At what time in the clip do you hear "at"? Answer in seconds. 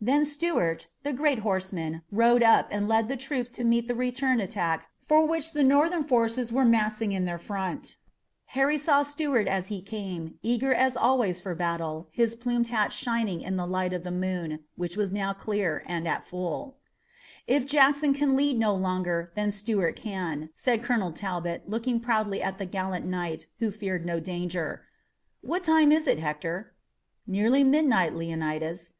16.08-16.24, 22.42-22.58